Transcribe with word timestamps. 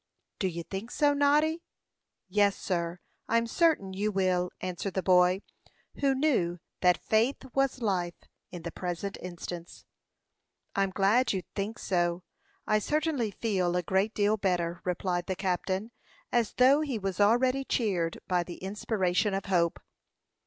"Do 0.39 0.47
you 0.47 0.63
think 0.63 0.89
so, 0.89 1.13
Noddy?" 1.13 1.61
"Yes, 2.27 2.55
sir; 2.57 2.97
I'm 3.29 3.45
certain 3.45 3.93
you 3.93 4.11
will," 4.11 4.49
answered 4.59 4.95
the 4.95 5.03
boy, 5.03 5.43
who 5.99 6.15
knew 6.15 6.57
that 6.79 6.97
faith 7.05 7.37
was 7.53 7.83
life 7.83 8.15
in 8.49 8.63
the 8.63 8.71
present 8.71 9.19
instance. 9.21 9.85
"I'm 10.75 10.89
glad 10.89 11.33
you 11.33 11.43
think 11.53 11.77
so. 11.77 12.23
I 12.65 12.79
certainly 12.79 13.29
feel 13.29 13.75
a 13.75 13.83
great 13.83 14.15
deal 14.15 14.37
better," 14.37 14.81
replied 14.83 15.27
the 15.27 15.35
captain, 15.35 15.91
as 16.31 16.53
though 16.53 16.81
he 16.81 16.97
was 16.97 17.19
already 17.21 17.63
cheered 17.63 18.17
by 18.27 18.41
the 18.41 18.57
inspiration 18.57 19.35
of 19.35 19.45
hope. 19.45 19.79